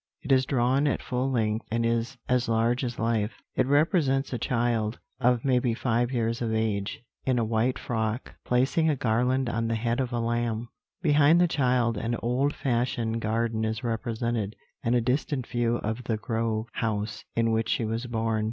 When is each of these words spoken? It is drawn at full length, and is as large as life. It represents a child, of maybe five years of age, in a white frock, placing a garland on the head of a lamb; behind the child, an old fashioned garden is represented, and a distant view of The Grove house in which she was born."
It 0.23 0.31
is 0.31 0.47
drawn 0.47 0.87
at 0.87 1.03
full 1.03 1.29
length, 1.29 1.67
and 1.69 1.85
is 1.85 2.17
as 2.27 2.49
large 2.49 2.83
as 2.83 2.97
life. 2.97 3.35
It 3.53 3.67
represents 3.67 4.33
a 4.33 4.39
child, 4.39 4.97
of 5.19 5.45
maybe 5.45 5.75
five 5.75 6.11
years 6.11 6.41
of 6.41 6.51
age, 6.51 7.03
in 7.23 7.37
a 7.37 7.45
white 7.45 7.77
frock, 7.77 8.33
placing 8.43 8.89
a 8.89 8.95
garland 8.95 9.47
on 9.47 9.67
the 9.67 9.75
head 9.75 9.99
of 9.99 10.11
a 10.11 10.19
lamb; 10.19 10.69
behind 11.03 11.39
the 11.39 11.47
child, 11.47 11.97
an 11.97 12.15
old 12.23 12.55
fashioned 12.55 13.21
garden 13.21 13.63
is 13.63 13.83
represented, 13.83 14.55
and 14.81 14.95
a 14.95 15.01
distant 15.01 15.45
view 15.45 15.75
of 15.75 16.05
The 16.05 16.17
Grove 16.17 16.65
house 16.71 17.23
in 17.35 17.51
which 17.51 17.69
she 17.69 17.85
was 17.85 18.07
born." 18.07 18.39